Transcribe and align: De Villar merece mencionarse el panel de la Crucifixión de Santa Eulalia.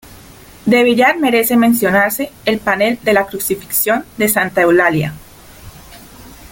De 0.65 0.81
Villar 0.83 1.19
merece 1.19 1.55
mencionarse 1.57 2.31
el 2.45 2.57
panel 2.59 2.97
de 3.03 3.13
la 3.13 3.27
Crucifixión 3.27 4.03
de 4.17 4.27
Santa 4.29 4.61
Eulalia. 4.61 5.13